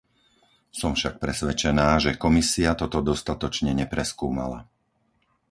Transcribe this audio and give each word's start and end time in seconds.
Som 0.79 0.91
však 0.97 1.13
presvedčená, 1.23 1.89
že 2.03 2.17
Komisia 2.25 2.71
toto 2.81 2.99
dostatočne 3.11 3.69
nepreskúmala. 3.85 4.59